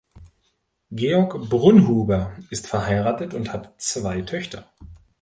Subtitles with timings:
[0.89, 4.65] Georg Brunnhuber ist verheiratet und hat zwei Töchter.